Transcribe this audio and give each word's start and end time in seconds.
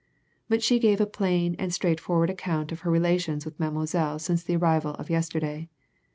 But 0.49 0.63
she 0.63 0.79
gave 0.79 0.99
a 0.99 1.05
plain 1.05 1.55
and 1.59 1.71
straightforward 1.71 2.31
account 2.31 2.71
of 2.71 2.79
her 2.79 2.89
relations 2.89 3.45
with 3.45 3.59
Mademoiselle 3.59 4.17
since 4.17 4.41
the 4.41 4.55
arrival 4.55 4.95
of 4.95 5.11
yesterday. 5.11 5.69